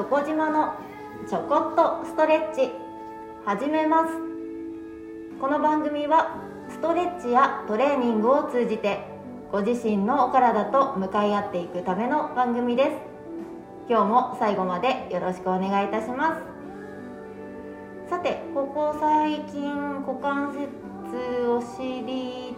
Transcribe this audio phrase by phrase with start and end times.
[0.00, 0.72] チョコ島の
[1.28, 2.70] ちょこっとストレッチ
[3.44, 4.14] 始めます。
[5.38, 6.40] この番組は
[6.70, 9.00] ストレッチやトレーニングを通じて
[9.52, 12.90] ご自身のお体と向かい合っていくための番組です。
[13.90, 16.40] 今日も最後までよろしくお願いいたしま
[18.06, 18.08] す。
[18.08, 22.56] さてここ最近股関節お尻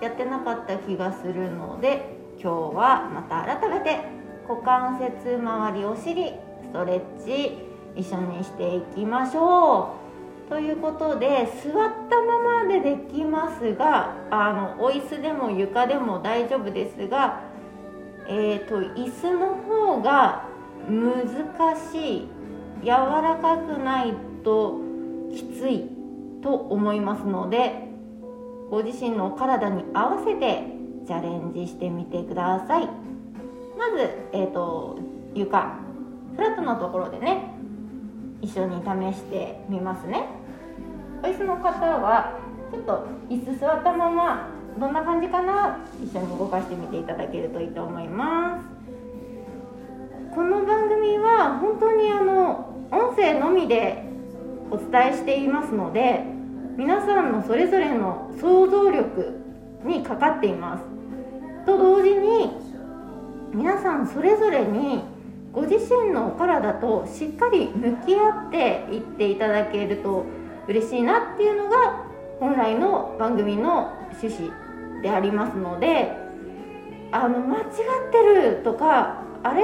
[0.00, 4.00] やってなかった気がするので今日はまた改めて
[4.48, 6.32] 股関節周りお尻
[6.74, 7.56] トレッチ
[7.94, 9.94] 一緒にしていきましょ
[10.48, 10.50] う。
[10.50, 11.72] ということで座っ
[12.10, 17.40] たままでできますがあのお椅子でも床でも大丈夫ですが
[18.26, 20.46] えーと、椅子の方が
[20.88, 22.28] 難しい
[22.82, 24.80] 柔らかくないと
[25.30, 25.84] きつい
[26.42, 27.88] と思いますので
[28.70, 30.64] ご自身の体に合わせて
[31.06, 32.88] チャレンジしてみてください。
[33.78, 34.98] まず、えーと、
[35.34, 35.83] 床。
[36.36, 37.50] フラットのところでね
[38.40, 40.26] 一緒に試してみますね。
[41.22, 42.38] お椅子の方は
[42.70, 45.78] ちょっと椅子座ったままどんな感じかな？
[46.02, 50.34] 一緒に動かしてみていただけるといいと思います。
[50.34, 54.04] この番組は本当にあの音声のみで
[54.70, 56.24] お伝えしていますので
[56.76, 59.40] 皆さんのそれぞれの想像力
[59.84, 60.84] にかかっています。
[61.64, 62.50] と同時に
[63.52, 65.04] 皆さんそれぞれに
[65.54, 70.26] ご自身のお体としっかり向き合っていっていただけると
[70.66, 72.04] 嬉しいなっていうのが
[72.40, 74.50] 本来の番組の趣旨
[75.02, 76.10] でありますので
[77.12, 77.66] あの間違っ
[78.10, 79.62] てるとかあれ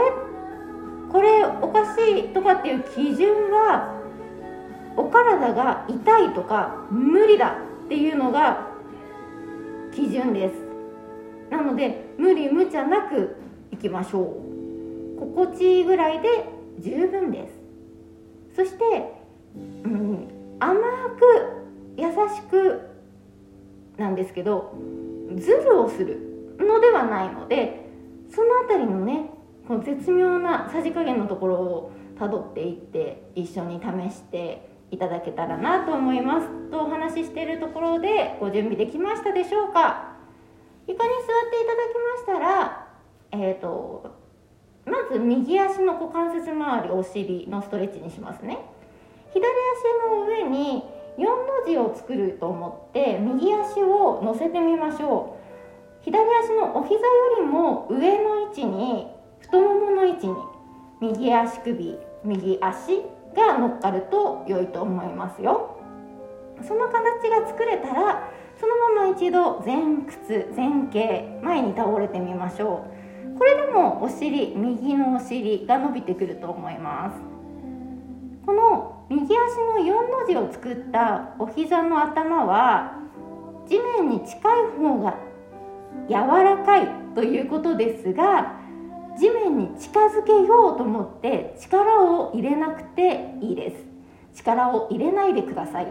[1.11, 4.01] これおかしいとかっていう基準は
[4.97, 8.69] お体が痛いとか無理だっていうのが
[9.93, 10.55] 基準です。
[11.51, 13.35] なので無理無茶なく
[13.73, 14.50] いきましょう。
[15.21, 16.29] 心地いいぐらいで
[16.81, 18.57] 十分です。
[18.57, 19.13] そして、
[19.55, 20.81] うん、甘く
[21.97, 22.81] 優しく
[23.97, 24.75] なんですけど
[25.37, 27.87] ズルをするのではないので
[28.35, 29.31] その辺りのね
[29.69, 36.49] この絶妙なさじ加減のところをたどっていって一緒に試していただけたらなと思います。
[36.71, 40.17] とお話ししているところでご準備できましたでしょうか？
[40.87, 41.21] 床に座っ
[41.51, 42.89] ていただきましたら、
[43.33, 44.10] えーと、
[45.11, 48.59] ず右足の股関節周りお尻のストレッチにしますね。
[49.33, 50.85] 左足の上に
[51.19, 51.35] 4の
[51.67, 56.05] 字を作ると思って右足を乗せてみましょう。
[56.05, 57.01] 左足のお膝よ
[57.41, 59.09] りも上の位置に
[59.41, 60.35] 太ももの位置に
[61.01, 63.03] 右足首右足
[63.35, 65.77] が乗っかると良いと思いますよ。
[66.63, 68.29] その形が作れたら
[68.59, 73.00] そのまま一度前屈前傾前に倒れてみましょう。
[73.39, 77.21] これでもお尻右のお尻が伸びてくると思います。
[78.45, 79.35] この右足
[79.79, 82.95] の4の字を作ったお膝の頭は
[83.67, 85.17] 地面に近い方が
[86.09, 88.57] 柔らかいということですが
[89.19, 93.85] 地面に近づけようと思って力を入れなくていいです。
[94.35, 95.87] 力を入れないでください。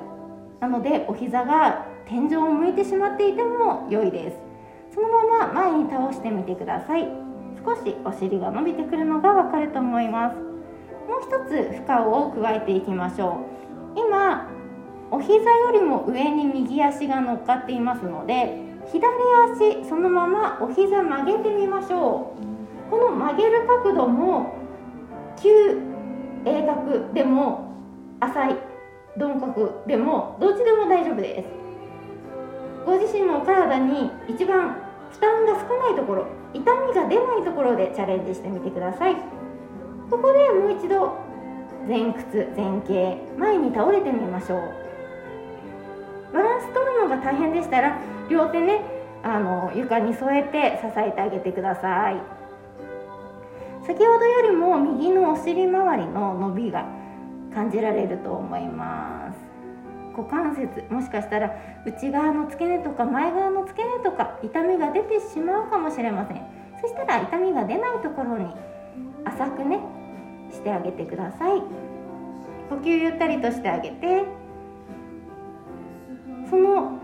[0.60, 4.49] なのでお膝が天井を向いてしまっていても良いです。
[4.94, 7.08] そのまま前に倒してみてください。
[7.66, 10.36] 少しお尻が伸びてくるのがわかると思います。
[10.36, 13.42] もう一つ負荷を加えていきましょ
[13.96, 14.00] う。
[14.00, 14.50] 今
[15.12, 18.58] お膝よりも上に右足が乗っかっていますので
[18.92, 19.02] 左
[19.82, 22.92] 足そのままお膝曲げてみましょう。
[22.92, 24.56] この曲げる角度も
[25.42, 25.50] 急
[26.46, 27.74] 鋭角でも
[28.20, 28.56] 浅い
[29.18, 31.69] 鈍角でもどっちでも大丈夫です。
[32.86, 34.82] ご自身の体に一番
[35.12, 39.40] 負担が少ないところ痛みが出ないところでチャレンジしてみてください。
[40.10, 41.14] ここでもう一度
[41.88, 48.00] 前屈前傾前に倒れてみましょうバランス取るのが大変でしたら
[48.30, 48.82] 両手ね
[49.24, 52.22] あの床に添えて支えてあげてください
[53.86, 56.86] 先ほどよりも右のお尻周りの伸びが
[57.54, 59.49] 感じられると思います
[60.20, 61.56] 股関節もしかしたら
[61.86, 66.42] 内側の付け根とか前側の付け根とか痛みが出てしまうかもしれません。
[66.82, 68.54] そしたら痛みが出ないところに
[69.26, 69.80] 浅くね
[70.52, 71.62] してあげてください。
[72.70, 74.26] 呼吸ゆったりとしてあげて。
[76.50, 76.98] その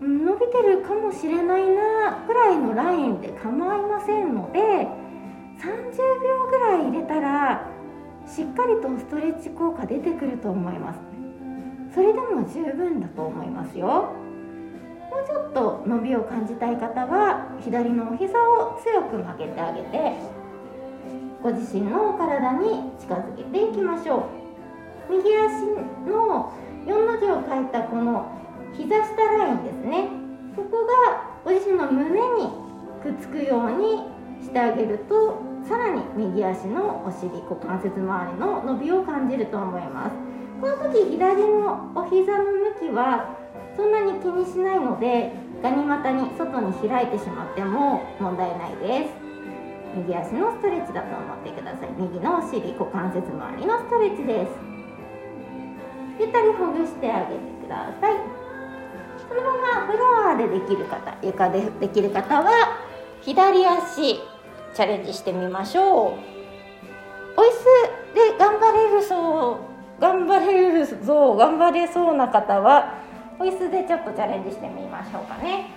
[0.00, 4.88] 伸びてるかもしれないなくらいのラインで構いませんので30
[5.60, 7.68] 秒ぐらい入れたら
[8.26, 11.17] しっかりとストレッチ効果出てくると思います。
[11.98, 13.86] それでも十分だと思いますよ。
[13.88, 14.12] も
[15.20, 20.12] うちょっと伸びを感じたい方は左のお膝を強く曲げてあげて
[21.42, 24.28] ご自身の体に近づけていきましょ
[25.10, 25.12] う。
[25.12, 25.66] 右足
[26.06, 26.52] の
[26.86, 28.30] 4の字を書いたこの
[28.76, 30.06] 膝下ラインですね。
[30.54, 32.52] ここがご自身の胸に
[33.02, 34.04] くっつくように
[34.40, 40.27] してあげるとさらに右足のお尻股関節周りの伸びを感じると思います。
[40.60, 43.36] この時左のお膝の向きは
[43.76, 45.32] そんなに気にしないので
[45.62, 49.14] ガニ股に外に開いてしまっても問題ないです。
[49.94, 51.90] 右足のストレッチだと思ってください。
[51.96, 54.52] 右のお尻股関節周りのストレッチです。
[56.18, 58.16] ゆったりほぐしてあげてください。
[59.28, 62.50] そのままフロアでできる方床でできる方は
[63.22, 64.16] 左足
[64.74, 65.86] チャレンジしてみましょう。
[65.86, 69.67] お椅子で頑張れるそう。
[70.00, 72.94] 頑張れるぞ頑張れそうな方は
[73.38, 75.70] お椅子でちょっとチャレンジしてみましょうかね。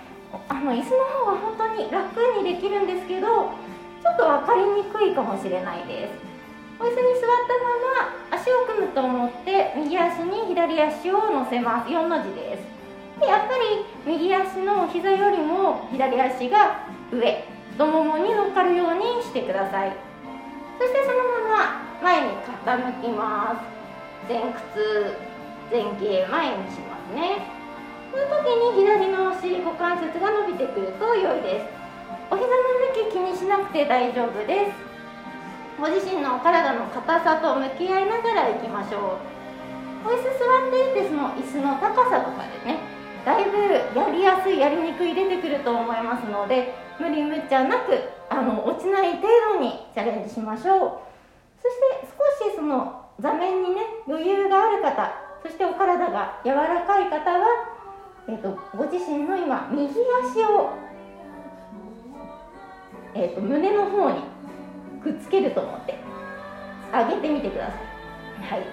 [0.48, 6.14] あの椅子の方は本当に楽にできるんですけどちょっと分かりにくいかもしれないです。
[6.80, 11.90] お椅子に座ったまま足を組むと思って右足に左足を乗せます。
[11.90, 13.20] 4の字です。
[13.20, 17.44] でやっぱり右足の膝よりも左足が上。
[17.72, 19.96] 太ももに乗っかるようにしてください。
[20.78, 22.28] そしてそのまま前に
[22.66, 23.81] 傾きます。
[24.28, 25.16] 前屈
[25.70, 27.42] 前傾前にしますね
[28.12, 31.66] この時に左のお尻股関節が伸びてくると良いです
[32.30, 32.52] お膝の
[32.94, 34.92] 向き気にしなくて大丈夫です
[35.80, 39.18] ご自身の体の硬さと向き合いながらいきましょ
[40.04, 42.78] うお椅子座っていてその椅子の高さとかでね
[43.24, 47.98] だいぶやりやすいやりにくい出てくると思いますので無理無茶なく
[48.28, 50.90] あの落ちない程度にチャレンジしましょう
[51.62, 52.08] そして
[52.42, 55.12] 少しその座面にね余裕がある方
[55.42, 57.46] そしてお体が柔らかい方は、
[58.28, 60.70] えーと、ご自身の今右足を、
[63.14, 64.20] えーと、胸の方に
[65.02, 65.98] くっつけると思って
[66.92, 67.92] 上げてみてください。
[68.44, 68.66] はい。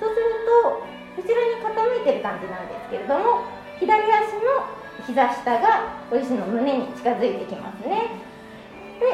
[0.00, 0.24] そうする
[0.64, 0.84] と
[1.16, 3.44] 後ろに傾いてる感じなんですけれども
[3.78, 8.33] 左足の膝下がご自身の胸に近づいてきますね。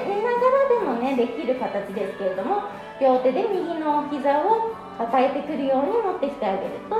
[0.08, 2.62] ながらでもねできる形ですけれども
[3.00, 6.97] 両手で右の膝を抱えてくるように持ってきてあげると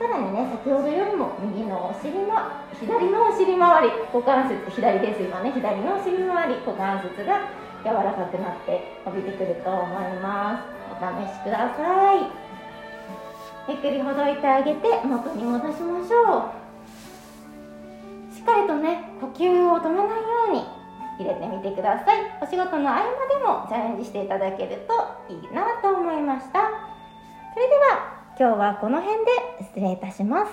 [0.00, 2.32] さらにね先ほどよりも右のお尻の
[2.80, 5.52] 左のお尻周り股関節左です今ね。
[5.52, 7.48] 左のお尻周り股関節が
[7.84, 10.80] 柔らかくなって伸びてくると思います。
[10.92, 12.24] お試しください。
[13.68, 18.34] ゆっくりほどいてあげて元に戻しましょう。
[18.34, 20.29] しっかりとね呼吸を止めないよ
[21.20, 22.38] 入れてみてください。
[22.40, 26.60] お仕事の合間でもチャレンジしていただけるといいなと思いました。
[27.52, 29.30] それでは今日はこの辺で
[29.60, 30.52] 失礼いたします。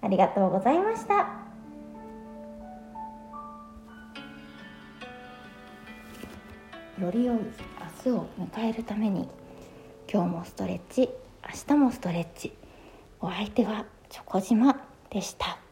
[0.00, 1.14] ありがとうございました。
[6.98, 7.42] より良い明
[8.02, 9.28] 日を迎えるために
[10.12, 11.10] 今日もストレッチ
[11.44, 12.52] 明日もストレッチ。
[13.20, 14.74] お相手はチョコ島
[15.10, 15.67] でした。